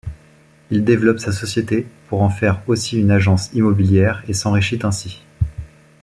Il 0.71 0.83
développe 0.83 1.19
sa 1.19 1.31
société 1.31 1.85
pour 2.09 2.23
en 2.23 2.31
faire 2.31 2.59
aussi 2.65 2.99
une 2.99 3.11
agence 3.11 3.53
immobilière 3.53 4.23
et 4.27 4.33
s'enrichit 4.33 4.79
ainsi. 4.81 5.21